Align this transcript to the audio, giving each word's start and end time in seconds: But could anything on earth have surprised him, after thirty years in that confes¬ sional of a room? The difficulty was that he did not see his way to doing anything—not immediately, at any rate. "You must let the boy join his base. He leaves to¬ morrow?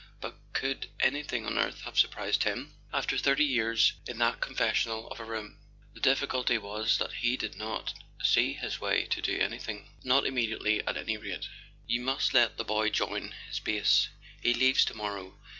But 0.19 0.33
could 0.53 0.89
anything 0.99 1.45
on 1.45 1.59
earth 1.59 1.81
have 1.83 1.95
surprised 1.99 2.41
him, 2.43 2.73
after 2.91 3.19
thirty 3.19 3.43
years 3.43 3.93
in 4.07 4.17
that 4.17 4.39
confes¬ 4.39 4.71
sional 4.71 5.07
of 5.11 5.19
a 5.19 5.23
room? 5.23 5.59
The 5.93 5.99
difficulty 5.99 6.57
was 6.57 6.97
that 6.97 7.13
he 7.13 7.37
did 7.37 7.55
not 7.55 7.93
see 8.23 8.53
his 8.53 8.81
way 8.81 9.05
to 9.05 9.21
doing 9.21 9.41
anything—not 9.41 10.25
immediately, 10.25 10.81
at 10.87 10.97
any 10.97 11.17
rate. 11.17 11.47
"You 11.85 12.01
must 12.01 12.33
let 12.33 12.57
the 12.57 12.65
boy 12.65 12.89
join 12.89 13.35
his 13.47 13.59
base. 13.59 14.09
He 14.41 14.55
leaves 14.55 14.85
to¬ 14.87 14.95
morrow? 14.95 15.37